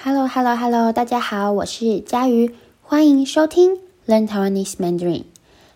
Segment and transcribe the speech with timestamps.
[0.00, 5.24] Hello，Hello，Hello，大家好，我是佳瑜，欢迎收听 Learn Taiwanese Mandarin。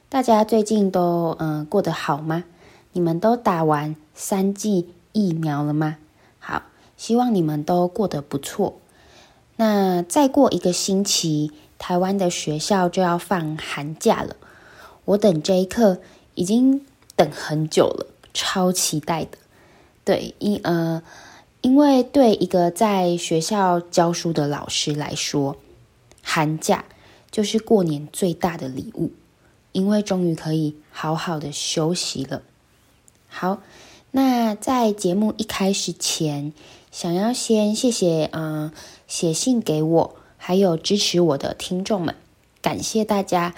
[0.08, 2.44] 大家最近都嗯、过得好吗？
[2.92, 5.96] 你们都打完三剂疫苗了吗？
[6.38, 6.62] 好，
[6.96, 8.76] 希望你们都过得不错。
[9.56, 14.36] 那再过一个星期，台湾的学校就要放寒假了。
[15.04, 15.98] 我等这一刻
[16.36, 16.86] 已经
[17.16, 19.36] 等很久了，超期待的。
[20.04, 21.02] 对，一呃。
[21.62, 25.56] 因为对一个在学校教书的老师来说，
[26.20, 26.84] 寒假
[27.30, 29.12] 就是过年最大的礼物，
[29.70, 32.42] 因为终于可以好好的休息了。
[33.28, 33.62] 好，
[34.10, 36.52] 那在节目一开始前，
[36.90, 38.72] 想要先谢谢嗯
[39.06, 42.16] 写信给我还有支持我的听众们，
[42.60, 43.54] 感谢大家，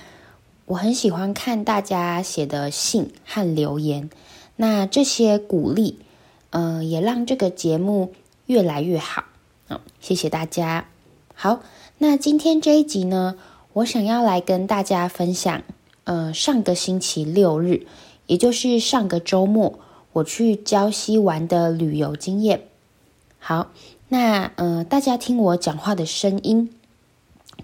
[0.67, 4.11] 我很喜欢看大家写的信和留言，
[4.57, 6.01] 那这些鼓励。
[6.55, 8.13] 嗯、也让这个节目
[8.47, 9.25] 越来越好。
[9.69, 10.87] 嗯，谢谢大家。
[11.35, 11.61] 好，
[11.99, 13.35] 那今天这一集呢，
[13.73, 15.63] 我想要来跟大家分享，
[16.05, 17.89] 呃，上个星期六日，
[18.27, 19.81] 也就是上个周末，
[20.13, 22.69] 我去礁溪玩的旅游经验。
[23.41, 23.73] 好，
[24.09, 26.71] 那呃，大家听我讲话的声音，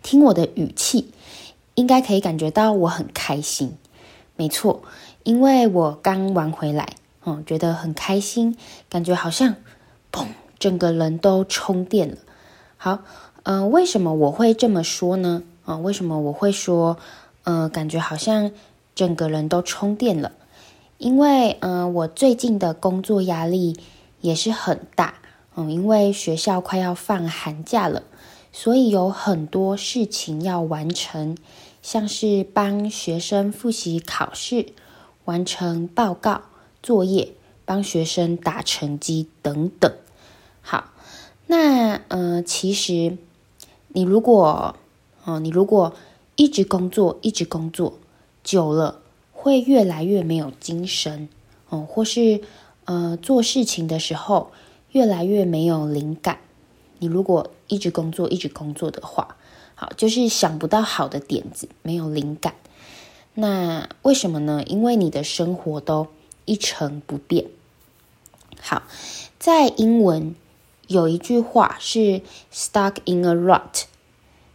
[0.02, 1.12] 听我的语气，
[1.76, 3.76] 应该可以感觉到我很开心。
[4.34, 4.82] 没错，
[5.22, 6.96] 因为我刚玩回来。
[7.24, 8.56] 嗯，觉得很开心，
[8.88, 9.56] 感觉好像，
[10.10, 10.26] 砰，
[10.58, 12.16] 整个人都充电了。
[12.76, 13.00] 好，
[13.42, 15.42] 嗯、为什么我会这么说呢？
[15.64, 16.96] 啊、为什么我会说，
[17.44, 18.50] 呃，感觉好像
[18.94, 20.32] 整个人都充电了？
[20.98, 23.78] 因为，嗯、我最近的工作压力
[24.20, 25.14] 也是很大，
[25.54, 28.02] 嗯、因为学校快要放寒假了，
[28.52, 31.36] 所以有很多事情要完成，
[31.82, 34.72] 像是帮学生复习考试、
[35.26, 36.42] 完成报告。
[36.82, 37.32] 作业，
[37.64, 39.92] 帮学生打成绩等等。
[40.62, 40.92] 好，
[41.46, 43.16] 那呃，其实
[43.88, 44.76] 你如果
[45.24, 45.94] 哦、你如果
[46.36, 47.98] 一直工作，一直工作
[48.42, 49.00] 久了，
[49.32, 51.28] 会越来越没有精神
[51.68, 52.40] 哦、或是
[52.86, 54.50] 呃，做事情的时候
[54.92, 56.38] 越来越没有灵感。
[56.98, 59.36] 你如果一直工作，一直工作的话，
[59.74, 62.54] 好，就是想不到好的点子，没有灵感。
[63.34, 64.62] 那为什么呢？
[64.66, 66.06] 因为你的生活都。
[66.50, 67.46] 一成不变。
[68.60, 68.82] 好，
[69.38, 70.34] 在英文
[70.88, 72.22] 有一句话是
[72.52, 73.84] “stuck in a rut”。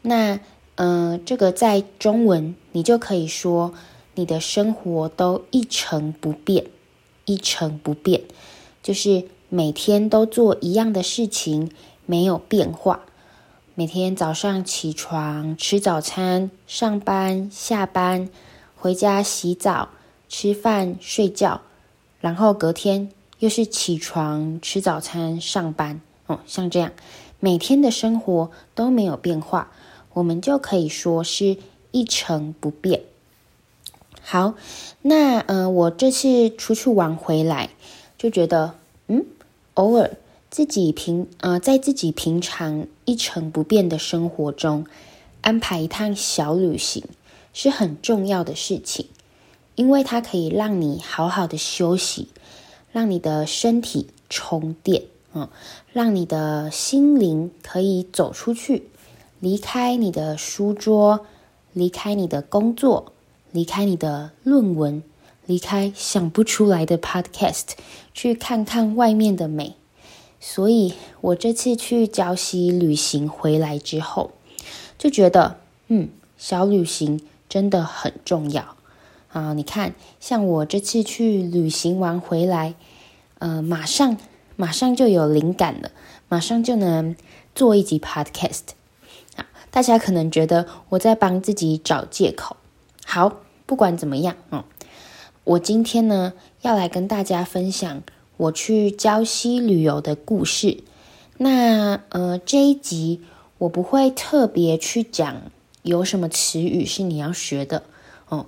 [0.02, 0.42] 那，
[0.76, 3.74] 呃，这个在中文你就可以说
[4.16, 6.66] 你的生活都一成不变，
[7.24, 8.24] 一成不变，
[8.84, 11.72] 就是每天都做一样的事情，
[12.06, 13.06] 没有变化。
[13.74, 18.30] 每天早上起床吃早餐，上班下班，
[18.76, 19.88] 回家洗澡，
[20.28, 21.62] 吃饭睡觉。
[22.26, 26.92] 然后隔天又是起床吃早餐上班哦，像这样
[27.40, 29.70] 每天的生活都没有变化，
[30.12, 31.58] 我们就可以说是
[31.92, 33.04] 一成不变。
[34.24, 34.56] 好，
[35.04, 37.70] 那呃，我这次出去玩回来
[38.18, 38.74] 就觉得，
[39.08, 39.24] 嗯，
[39.76, 40.18] 偶尔
[40.50, 44.88] 自己平呃，在自己平常一成不变的生活中
[45.42, 47.04] 安排一趟小旅行
[47.54, 49.10] 是很重要的事情。
[49.76, 52.30] 因为它可以让你好好的休息，
[52.92, 55.04] 让你的身体充电，
[55.34, 55.48] 嗯，
[55.92, 58.90] 让你的心灵可以走出去，
[59.40, 61.26] 离开你的书桌，
[61.74, 63.12] 离开你的工作，
[63.52, 65.04] 离开你的论文，
[65.46, 67.72] 离开想不出来的 podcast，
[68.14, 69.76] 去看看外面的美。
[70.40, 74.32] 所以我这次去礁溪旅行回来之后，
[74.98, 77.20] 就觉得，嗯，小旅行
[77.50, 78.75] 真的很重要。
[79.36, 82.74] 啊，你看，像我这次去旅行完回来，
[83.40, 84.16] 呃，马上
[84.56, 85.92] 马上就有灵感了，
[86.30, 87.18] 马上就能
[87.54, 88.62] 做一集 podcast。
[89.36, 92.56] 啊，大家可能觉得我在帮自己找借口。
[93.06, 94.64] 好，不管怎么样，嗯，
[95.44, 96.32] 我今天呢
[96.62, 98.04] 要来跟大家分享
[98.38, 100.82] 我去礁溪旅游的故事。
[101.36, 103.20] 那呃，这一集
[103.58, 105.42] 我不会特别去讲
[105.82, 107.84] 有什么词语是你要学的，
[108.30, 108.46] 哦。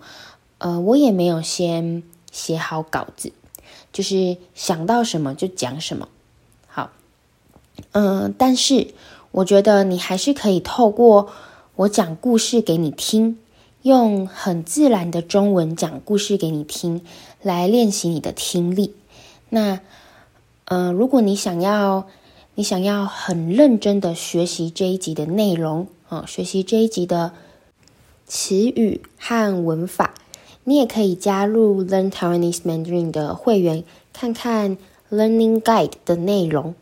[0.59, 2.01] 呃，我也没有先
[2.31, 3.31] 写好稿子，
[3.94, 6.09] 就是想到什么就讲什么。
[6.68, 6.89] 好，
[7.92, 8.88] 嗯、但是
[9.31, 11.30] 我觉得你还是可以透过
[11.75, 13.38] 我讲故事给你听，
[13.83, 17.04] 用很自然的中文讲故事给你听，
[17.42, 18.95] 来练习你的听力。
[19.50, 19.80] 那，
[20.65, 22.07] 呃，如果你想要，
[22.56, 27.33] 你想要很认真的学习这一集的内容啊、学习这一集的
[28.25, 30.15] 词语和文法。
[30.69, 34.78] 你也可以加入 Learn Taiwanese Mandarin 的会员，看看
[35.10, 36.75] Learning Guide 的内容。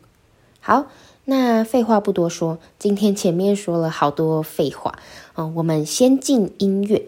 [0.58, 0.86] 好，
[1.24, 4.98] 那废话不多说，今天前面说了好多废话，
[5.36, 7.06] 嗯，我们先进音乐。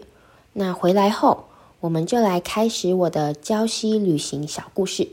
[0.53, 1.47] 那回来后，
[1.81, 5.09] 我们就来开始我的礁溪旅行小故事。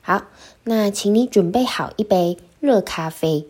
[0.00, 0.22] 好，
[0.62, 3.44] 那请你准备好一杯热咖啡，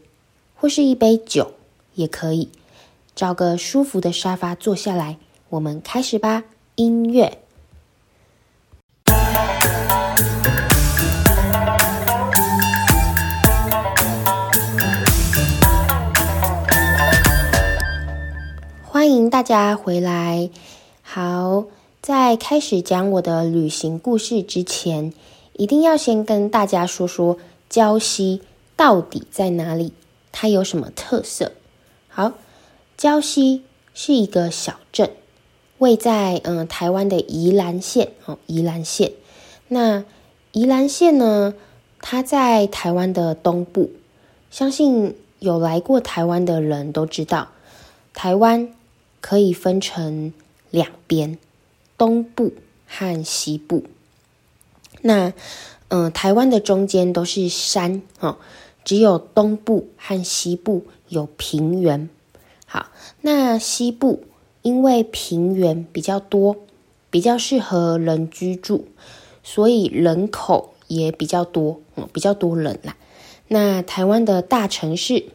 [0.55, 1.53] 或是一杯酒
[1.95, 2.49] 也可以，
[3.15, 5.19] 找个舒服的沙发坐下来，
[5.51, 6.45] 我们开始吧。
[6.77, 7.41] 音乐。
[19.09, 20.51] 欢迎大家回来。
[21.01, 21.65] 好，
[22.03, 25.15] 在开始讲我的旅行故事之前，
[25.55, 27.39] 一定要先跟大家说说
[27.71, 28.43] 礁溪
[28.77, 29.95] 到底在哪里，
[30.31, 31.53] 它有什么特色。
[32.09, 32.35] 好，
[32.99, 33.63] 礁溪
[33.95, 35.11] 是一个小镇，
[35.79, 39.13] 位在嗯、台湾的宜兰县哦，宜兰县。
[39.69, 40.05] 那
[40.53, 41.55] 宜兰县呢，
[42.03, 43.91] 它在台湾的东部，
[44.51, 47.49] 相信有来过台湾的人都知道，
[48.13, 48.75] 台湾。
[49.21, 50.33] 可以分成
[50.71, 51.39] 两边，
[51.97, 52.53] 东部
[52.87, 53.85] 和西部。
[55.03, 55.29] 那，
[55.89, 58.39] 嗯、呃，台湾的中间都是山哦，
[58.85, 62.09] 只有东部和西部有平原。
[62.67, 62.91] 好，
[63.23, 64.25] 那西部
[64.63, 66.57] 因为平原比较多，
[67.11, 68.87] 比较适合人居住，
[69.43, 72.97] 所以人口也比较多，嗯，比较多人啦。
[73.49, 75.27] 那台湾的大城市，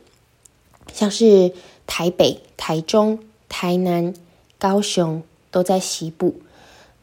[0.94, 1.54] 像是
[1.88, 3.20] 台北、台中。
[3.56, 4.16] 台南、
[4.58, 5.22] 高雄
[5.52, 6.42] 都在西部，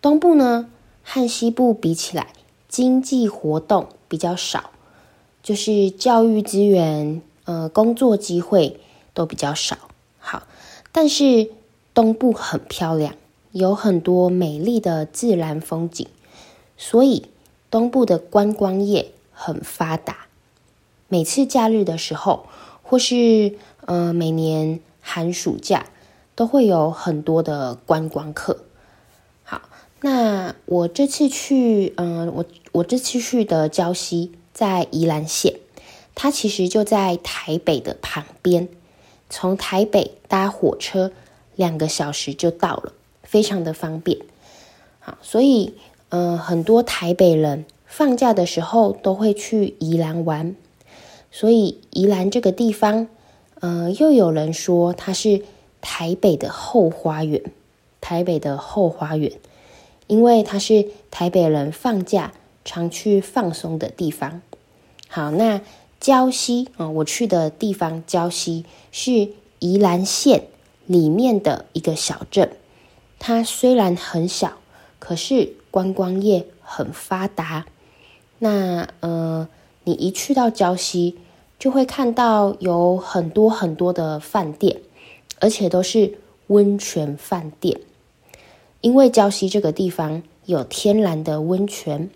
[0.02, 0.69] 东部呢
[1.05, 2.32] 和西部比起来，
[2.69, 4.73] 经济活动比较少，
[5.44, 8.81] 就是教育资源、呃工作机会
[9.14, 9.79] 都比较少。
[10.19, 10.43] 好，
[10.91, 11.52] 但是
[11.94, 13.14] 东部很漂亮，
[13.53, 16.08] 有很多美丽的自然风景，
[16.76, 17.26] 所以
[17.70, 20.26] 东部的观光业很发达。
[21.06, 22.46] 每次假日的时候，
[22.82, 23.55] 或是
[23.87, 25.87] 呃每年寒暑假。
[26.41, 28.65] 都会有很多的观光客。
[29.43, 29.61] 好，
[30.01, 35.57] 那我这次去，嗯、我我这次去的礁溪在宜兰县，
[36.15, 38.71] 它其实就在台北的旁边，
[39.29, 41.13] 从台北搭火车
[41.57, 44.17] 两个小时就到了，非常的方便。
[44.99, 45.75] 好，所以，
[46.09, 50.57] 嗯、很多台北人放假的时候都会去宜兰玩，
[51.31, 53.09] 所以宜兰这个地方，
[53.61, 55.43] 呃，又有人说它是。
[55.81, 57.43] 台北的后花园，
[58.00, 59.32] 台北的后花园，
[60.06, 62.32] 因为它是台北人放假
[62.65, 64.43] 常去放松的地方。
[65.09, 65.61] 好，那
[66.00, 70.44] 礁溪啊，我去的地方礁溪是宜兰县
[70.87, 72.50] 里面的一个小镇。
[73.19, 74.59] 它虽然很小，
[74.99, 77.67] 可是观光业很发达。
[78.38, 79.49] 那呃，
[79.85, 81.19] 你一去到礁溪，
[81.59, 84.81] 就会看到有很多很多的饭店。
[85.41, 87.81] 而且都是温泉饭店，
[88.81, 92.09] 因为礁溪这个地方有天然的温泉。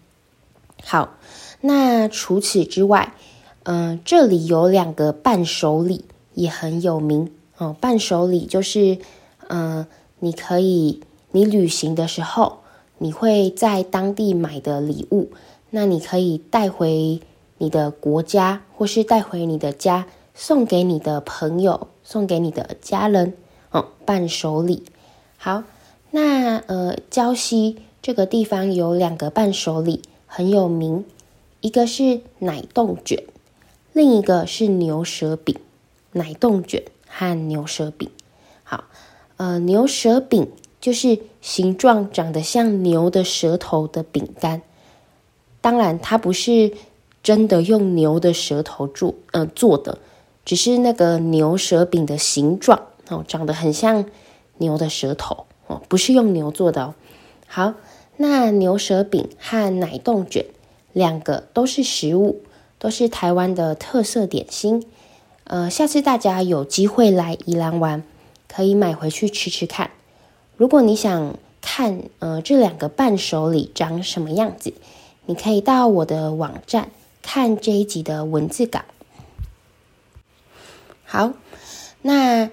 [0.83, 1.15] 好，
[1.61, 3.15] 那除此之外，
[3.65, 6.05] 嗯、这里有两个伴手礼
[6.35, 7.75] 也很有名哦。
[7.81, 8.99] 伴手礼就是，
[9.49, 9.87] 嗯、
[10.19, 11.01] 你可以
[11.31, 12.59] 你旅行的时候，
[12.99, 15.31] 你会在当地买的礼物，
[15.71, 17.21] 那你可以带回
[17.57, 21.89] 你的国家，或是带回你的家，送给你的朋友。
[22.05, 23.35] 送给你的家人
[23.71, 24.85] 哦，伴手礼。
[25.37, 25.65] 好，
[26.13, 31.05] 那呃，礁溪这个地方有两个伴手礼很有名，
[31.61, 33.25] 一个是奶冻卷，
[33.93, 35.57] 另一个是牛舌饼。
[36.17, 38.09] 奶冻卷和牛舌饼，
[38.63, 38.85] 好，
[39.37, 40.49] 呃，牛舌饼
[40.81, 44.63] 就是形状长得像牛的舌头的饼干，
[45.61, 46.73] 当然它不是
[47.21, 49.99] 真的用牛的舌头做，呃，做的。
[50.45, 54.05] 只是那个牛舌饼的形状哦，长得很像
[54.59, 56.95] 牛的舌头哦，不是用牛做的哦。
[57.47, 57.75] 好，
[58.17, 60.47] 那牛舌饼和奶冻卷
[60.93, 62.43] 两个都是食物，
[62.79, 64.87] 都是台湾的特色点心。
[65.45, 68.03] 呃，下次大家有机会来宜兰玩，
[68.49, 69.91] 可以买回去吃吃看。
[70.57, 74.73] 如果你想看呃这两个伴手礼长什么样子，
[75.27, 76.91] 你可以到我的网站
[77.23, 78.81] 看这一集的文字稿。
[81.15, 81.33] 好，
[82.03, 82.51] 那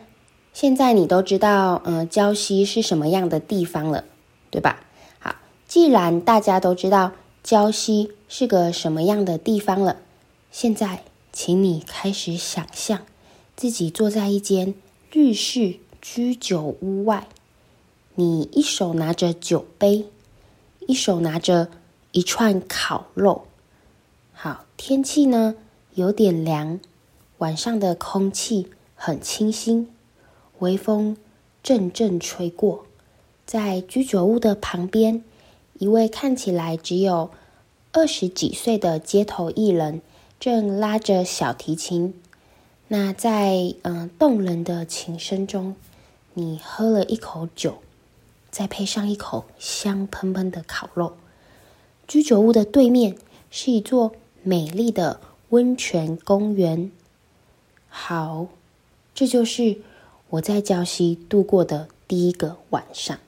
[0.54, 4.04] 现在你都知道，呃，礁溪是什么样的地方了，
[4.52, 4.84] 对吧？
[5.18, 5.34] 好，
[5.68, 7.14] 既然大家都知道
[7.44, 9.98] 礁溪是个什么样的地方了，
[10.52, 11.02] 现在
[11.34, 13.00] 请你开始想象
[13.56, 14.76] 自己坐在一间
[15.12, 17.28] 日式居酒屋外，
[18.14, 20.06] 你一手拿着酒杯，
[20.86, 21.70] 一手拿着
[22.12, 23.48] 一串烤肉。
[24.34, 25.56] 好，天气呢
[25.96, 26.80] 有点凉。
[27.42, 29.90] 晚上的空气很清新，
[30.60, 31.18] 微风
[31.64, 32.86] 阵阵吹过，
[33.48, 35.24] 在居酒屋的旁边，
[35.80, 37.32] 一位看起来只有
[37.94, 40.04] 二十几岁的街头艺人
[40.40, 42.14] 正拉着小提琴。
[42.90, 45.76] 那在嗯动人的琴声中，
[46.36, 47.80] 你喝了一口酒，
[48.52, 51.14] 再配上一口香喷喷的烤肉。
[52.08, 53.18] 居酒屋的对面
[53.50, 54.12] 是一座
[54.44, 55.20] 美丽的
[55.50, 56.92] 温泉公园。
[57.94, 58.48] 好，
[59.14, 59.78] 这就是
[60.32, 63.20] 我在礁溪度过的第一个晚上。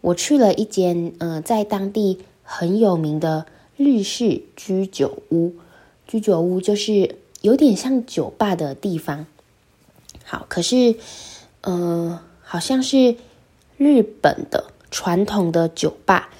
[0.00, 3.46] 我去了一间呃在当地很有名的
[3.76, 5.54] 日式居酒屋。
[6.08, 7.14] 居酒屋就是。
[7.40, 9.24] 有点像酒吧的地方，
[10.24, 10.96] 好，可是，
[11.60, 13.14] 呃，好像是
[13.76, 16.30] 日本的传统的酒吧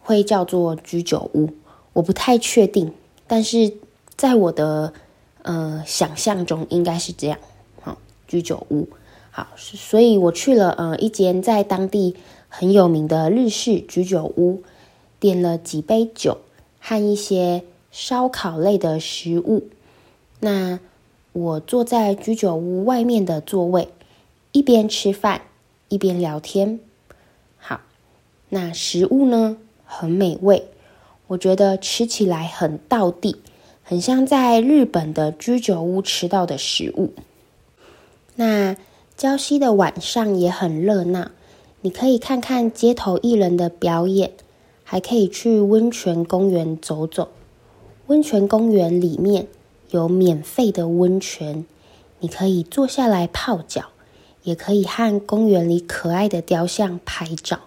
[0.00, 1.50] 会叫做居酒屋，
[1.92, 2.94] 我不太确定，
[3.26, 3.74] 但是
[4.16, 4.94] 在我的
[5.42, 7.38] 呃想象中应该是这样，
[7.80, 8.88] 好，居酒屋，
[9.30, 12.16] 好，所以我去了呃一间在当地
[12.48, 14.62] 很有名的日式居酒屋，
[15.20, 16.38] 点了几杯酒
[16.80, 19.68] 和一些烧烤类的食物。
[20.40, 20.80] 那
[21.32, 23.88] 我坐在居酒屋外面的座位，
[24.52, 25.42] 一边吃饭
[25.88, 26.80] 一边聊天。
[27.56, 27.80] 好，
[28.48, 30.68] 那食物呢，很美味，
[31.28, 33.40] 我觉得吃起来很道地，
[33.82, 37.12] 很像在日本的居酒屋吃到的食物。
[38.36, 38.76] 那
[39.18, 41.30] 礁溪的晚上也很热闹，
[41.82, 44.32] 你可以看看街头艺人的表演，
[44.84, 47.28] 还可以去温泉公园走走。
[48.06, 49.48] 温泉公园里面。
[49.90, 51.66] 有免费的温泉，
[52.20, 53.90] 你可以坐下来泡脚，
[54.42, 57.60] 也可以和公园里可爱的雕像拍照。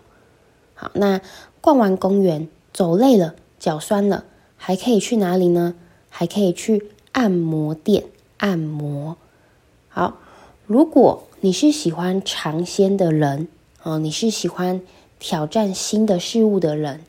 [0.74, 1.22] 好，那
[1.62, 4.26] 逛完公园，走累了，脚酸了，
[4.58, 5.76] 还可以去哪里呢？
[6.18, 8.06] 还可以去按摩店
[8.38, 9.18] 按摩。
[9.90, 10.18] 好，
[10.66, 13.50] 如果你是喜欢尝鲜的人，
[13.84, 14.80] 哦，你是喜欢
[15.20, 17.02] 挑战新的事物的人，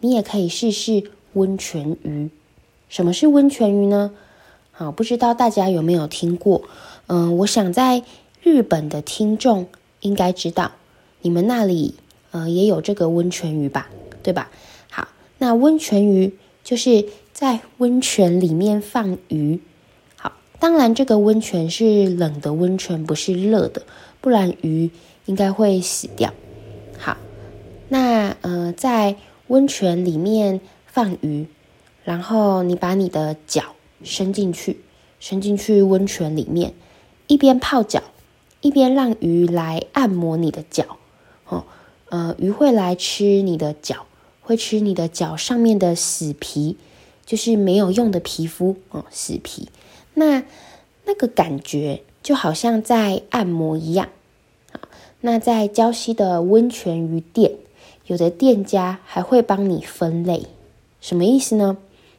[0.00, 2.30] 你也可以试试温泉鱼。
[2.88, 4.12] 什么是温泉鱼呢？
[4.72, 6.62] 好，不知道大家有没有听过？
[7.08, 8.04] 嗯，我想在
[8.42, 9.66] 日本的听众
[10.00, 10.72] 应该知道，
[11.20, 11.96] 你们那里
[12.30, 13.90] 呃也有这个温泉鱼吧？
[14.22, 14.50] 对吧？
[14.88, 16.34] 好，那温泉鱼
[16.64, 19.60] 就是在温泉里面放鱼。
[20.16, 23.82] 好，当然这个温泉是冷的温泉，不是热的，
[24.22, 24.90] 不然鱼
[25.26, 26.32] 应该会死掉。
[26.96, 27.18] 好，
[27.90, 29.16] 那呃在
[29.48, 31.46] 温泉里面放鱼，
[32.04, 33.74] 然后你把你的脚。
[34.02, 34.80] 伸进去，
[35.20, 36.72] 伸进去温泉里面，
[37.26, 38.02] 一边泡脚，
[38.62, 40.96] 一边让鱼来按摩你的脚。
[41.48, 41.64] 哦，
[42.08, 44.06] 呃，鱼会来吃你的脚，
[44.40, 46.76] 会吃你的脚上面的死皮，
[47.26, 49.68] 就是没有用的皮肤哦，死皮。
[50.14, 50.44] 那
[51.04, 54.08] 那个感觉就好像在按摩一样。
[55.20, 57.52] 那在礁溪的温泉鱼店，
[58.06, 60.46] 有的店家还会帮你分类，
[61.02, 61.76] 什么意思呢？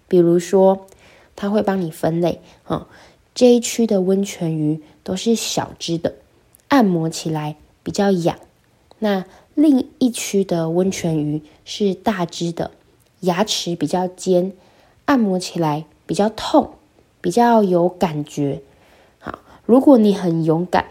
[0.08, 0.86] 比如说。
[1.40, 2.88] 他会帮你分类，哦，
[3.36, 6.16] 这一区的温泉鱼都是小只的，
[6.68, 8.38] 按摩起来比较痒；
[8.98, 9.24] 那
[9.54, 12.72] 另一区的温泉鱼是大只的，
[13.20, 14.52] 牙齿比较尖，
[15.08, 16.72] 按摩起来比较痛，
[17.22, 18.62] 比较有感觉。
[19.20, 20.86] 好，如果你很勇敢，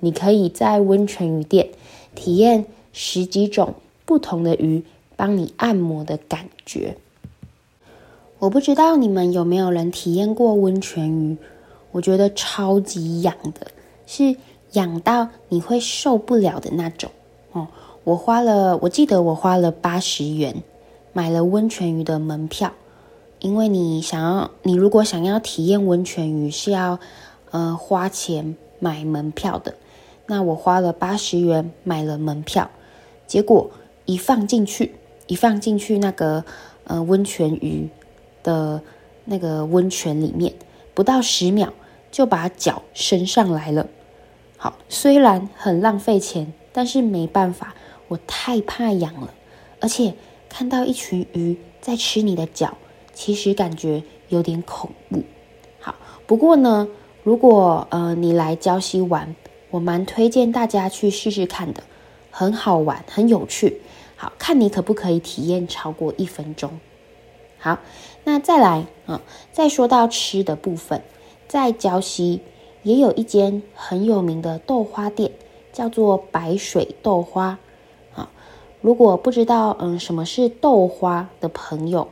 [0.00, 1.68] 你可以在温泉鱼店
[2.14, 3.74] 体验十几种
[4.06, 4.82] 不同的鱼
[5.16, 6.96] 帮你按摩的感觉。
[8.38, 11.36] 我不知道你们有没有人体验过温泉鱼，
[11.92, 13.66] 我觉得超级痒的，
[14.06, 14.34] 是
[14.72, 17.10] 痒到你会受不了的那种
[17.52, 17.68] 哦。
[18.04, 20.62] 我花了，我记得我花了八十元
[21.12, 22.72] 买了温泉鱼的门票，
[23.40, 26.98] 因为你想要，你如果想要体验温泉鱼是要
[27.50, 29.74] 呃花钱买门票的。
[30.26, 32.70] 那我花了八十元买了门票，
[33.26, 33.70] 结果
[34.04, 34.94] 一放进去，
[35.26, 36.44] 一放进去那个
[36.84, 37.88] 呃温泉鱼。
[38.44, 38.80] 的
[39.24, 40.54] 那个温泉里面，
[40.94, 41.74] 不到十秒
[42.10, 43.88] 就把脚伸上来了。
[44.56, 47.74] 好，虽然很浪费钱，但是没办法，
[48.06, 49.34] 我太怕痒了。
[49.80, 50.14] 而且
[50.48, 52.78] 看到一群鱼在吃你的脚，
[53.18, 55.24] 其实感觉有点恐怖。
[55.80, 56.86] 好，不过呢，
[57.24, 59.34] 如果呃你来礁溪玩，
[59.70, 61.82] 我蛮推荐大家去试试看的，
[62.30, 63.80] 很好玩，很有趣。
[64.14, 66.78] 好，看你可不可以体验超过一分钟。
[67.58, 67.80] 好。
[68.22, 69.20] 那再来啊，
[69.50, 71.02] 再说到吃的部分，
[71.48, 72.40] 在礁溪
[72.84, 75.32] 也有一间很有名的豆花店，
[75.72, 77.58] 叫做白水豆花。
[78.14, 78.30] 啊，
[78.80, 82.06] 如果不知道嗯什么是豆花的朋友，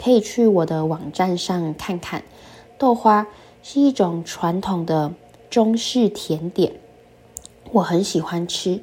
[0.00, 2.22] 可以去我的网站上看看。
[2.78, 3.26] 豆花
[3.62, 5.12] 是一种传统的
[5.50, 6.72] 中式甜点，
[7.72, 8.80] 我很喜欢吃。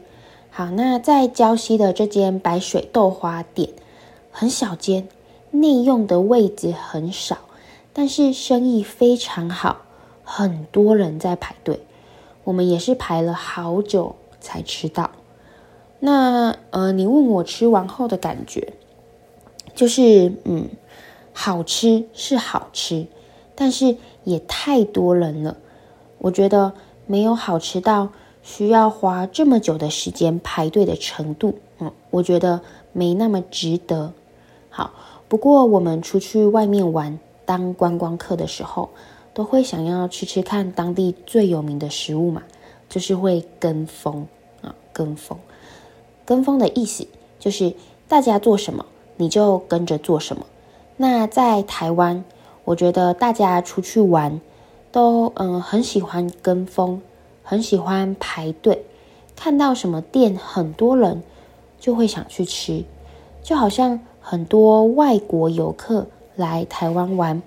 [0.52, 3.70] 好，那在礁溪的这间白水豆花店，
[4.32, 5.08] 很小间，
[5.50, 7.38] 内用的位置很少，
[7.94, 9.82] 但是生意非常好，
[10.24, 11.80] 很多人在排队。
[12.44, 15.10] 我们也是排了好久才吃到。
[16.00, 18.74] 那呃，你问我吃完后的感觉，
[19.74, 20.70] 就是嗯，
[21.40, 23.06] 好吃是好吃，
[23.54, 25.56] 但是也太多人了，
[26.18, 26.74] 我觉得
[27.06, 28.10] 没有好吃到。
[28.42, 32.62] 需要花这么久的时间排队的程度，嗯，我觉得
[32.94, 34.14] 没那么值得。
[34.70, 34.94] 好，
[35.28, 38.90] 不过我们出去外面玩当观光客的时候，
[39.34, 42.42] 都会想要吃吃看当地最有名的食物嘛，
[42.88, 44.26] 就是会跟风
[44.62, 45.38] 啊，跟风。
[46.26, 47.06] 跟风的意思
[47.38, 47.74] 就是
[48.08, 48.86] 大家做什么
[49.18, 50.46] 你就跟着做什么。
[50.98, 52.24] 那在台湾，
[52.66, 54.42] 我觉得大家出去玩
[54.92, 57.02] 都嗯很喜欢跟风。
[57.50, 58.84] 很喜欢排队，
[59.34, 61.24] 看到什么店很多人，
[61.80, 62.84] 就会想去吃，
[63.42, 67.42] 就好像很多外国游客来台湾玩，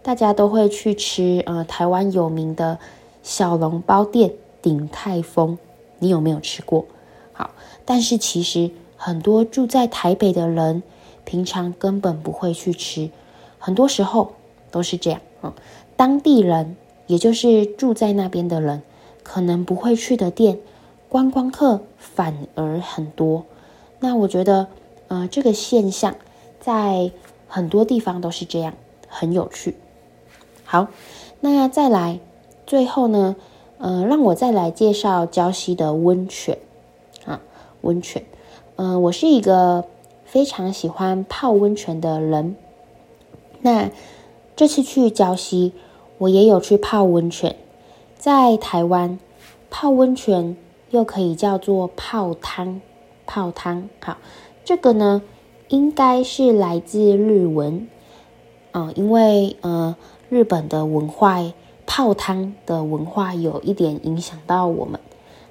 [0.00, 2.78] 大家都会去吃呃台湾有名的
[3.24, 5.58] 小笼包店鼎泰丰，
[5.98, 6.84] 你有没有吃过？
[7.32, 7.50] 好，
[7.84, 10.84] 但是其实很多住在台北的人，
[11.26, 13.10] 平常根本不会去吃，
[13.58, 14.32] 很多时候
[14.70, 15.52] 都是这样，嗯，
[15.94, 16.74] 当地人
[17.06, 18.82] 也就是住在那边的人。
[19.28, 20.60] 可能不会去的店，
[21.08, 23.44] 观光客反而很多。
[23.98, 24.68] 那我觉得，
[25.08, 26.14] 呃，这个现象
[26.60, 27.10] 在
[27.48, 28.74] 很多地方都是这样，
[29.08, 29.74] 很有趣。
[30.62, 30.86] 好，
[31.40, 32.20] 那再来，
[32.68, 33.34] 最后呢，
[33.78, 36.56] 呃，让我再来介绍礁溪的温泉
[37.24, 37.40] 啊，
[37.80, 38.22] 温泉。
[38.76, 39.84] 嗯、呃，我是一个
[40.26, 42.56] 非常喜欢泡温泉的人。
[43.62, 43.90] 那
[44.54, 45.72] 这次去礁溪，
[46.18, 47.56] 我也有去泡温泉。
[48.18, 49.18] 在台湾
[49.70, 50.56] 泡温泉
[50.90, 52.80] 又可以叫做泡汤，
[53.26, 53.88] 泡汤。
[54.00, 54.18] 好，
[54.64, 55.22] 这个呢
[55.68, 57.88] 应该是来自日文，
[58.72, 59.96] 啊、因为呃
[60.28, 61.40] 日本的文化
[61.86, 64.98] 泡汤的文化有一点影响到我们。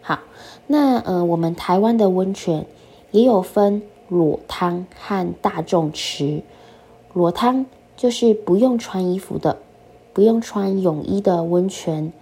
[0.01, 0.19] 好，
[0.67, 2.65] 那呃我们台湾的温泉
[3.11, 6.43] 也有分裸汤和大众池，
[7.13, 7.65] 裸汤
[7.97, 9.57] 就是不用穿衣服的，
[10.13, 12.13] 不用穿泳衣的温泉。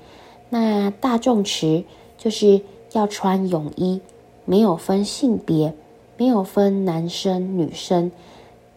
[0.50, 1.84] 那大众池
[2.18, 2.62] 就是
[2.94, 4.00] 要穿泳衣，
[4.46, 5.74] 没有分性别，
[6.16, 8.12] 没有分男生女生，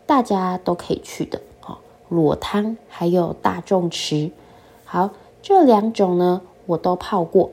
[0.06, 1.40] 大家都可以去的。
[1.66, 4.30] 哦，裸汤还有大众池，
[4.84, 5.10] 好，
[5.42, 7.50] 这两种呢我都泡过，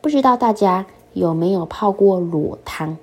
[0.00, 2.96] 不知道大家有没有泡过裸汤？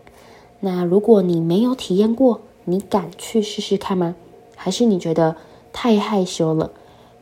[0.66, 4.16] 那如果你没有体验过，你敢去试试看吗？
[4.56, 5.36] 还是你觉得
[5.74, 6.72] 太害羞了？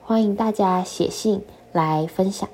[0.04, 2.48] 欢迎大家写信来分享。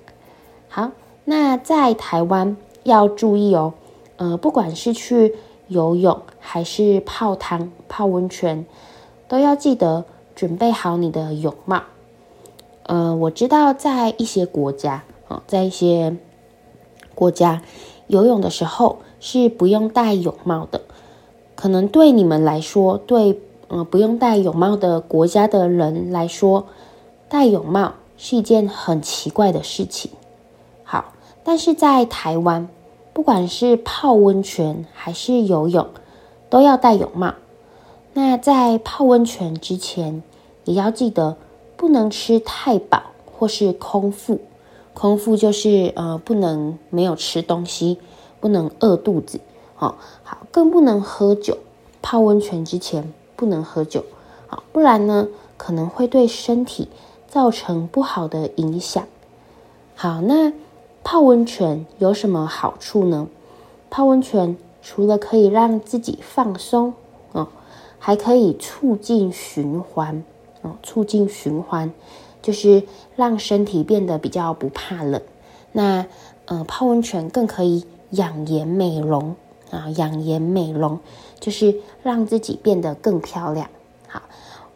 [0.70, 0.92] 好，
[1.26, 3.74] 那在台湾要注意哦，
[4.16, 5.36] 呃，不管是去
[5.68, 8.66] 游泳还是泡汤、泡温泉，
[9.28, 11.84] 都要记得准备好你的泳帽。
[12.84, 16.16] 呃，我知道在一些国家啊，在一些
[17.14, 17.62] 国家
[18.08, 20.82] 游泳的时候是不用戴泳帽的，
[21.56, 26.68] 可能对你们来说，对呃不用戴泳帽的国家的人来说，
[27.28, 30.12] 戴泳帽是一件很奇怪的事情。
[30.84, 32.70] 好，但是在台湾，
[33.14, 35.88] 不管是泡温泉还是游泳，
[36.50, 37.34] 都要戴泳帽。
[38.14, 40.24] 那在泡温泉之前，
[40.64, 41.38] 也要记得
[41.76, 44.40] 不能吃太饱或是空腹。
[44.94, 48.00] 空腹就是呃，不能没有吃东西，
[48.40, 49.40] 不能饿肚子。
[49.80, 51.58] 哦，好，更不能喝酒。
[52.02, 54.04] 泡温泉之前不能喝酒，
[54.48, 56.88] 好，不然呢，可能会对身体
[57.28, 59.06] 造成不好的影响。
[59.96, 60.54] 好，那。
[61.04, 63.30] 泡温泉有什么好处呢？
[63.90, 66.96] 泡温泉除了可以让自己放松，
[67.32, 67.48] 哦，
[67.98, 70.26] 还可以促进循环，
[70.64, 71.94] 哦，促进循环
[72.42, 72.84] 就是
[73.16, 75.22] 让身体变得比较不怕冷。
[75.72, 76.06] 那，
[76.44, 79.36] 呃，泡温泉更可以养颜美容
[79.72, 81.00] 啊，养颜美容
[81.40, 83.70] 就是让自己变得更漂亮。
[84.08, 84.22] 好，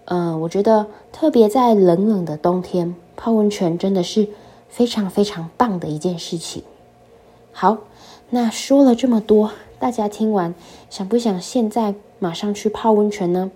[0.06, 4.28] 呃，我觉得特别在冷冷的冬天，泡温泉真的是。
[4.72, 6.64] 非常非常棒的一件事情。
[7.52, 7.80] 好，
[8.30, 10.56] 那说了这么多，大家听完
[10.90, 13.52] 想不想现在马上去泡温泉呢？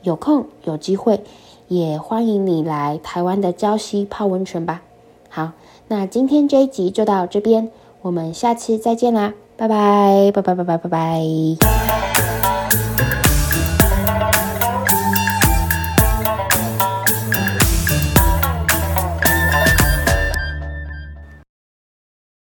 [0.00, 1.22] 有空有机会，
[1.68, 4.80] 也欢迎你来台湾的礁溪泡温泉吧。
[5.28, 5.52] 好，
[5.88, 7.70] 那今天这一集就到这边，
[8.04, 11.93] 我们下期再见啦拜拜拜拜拜拜拜拜。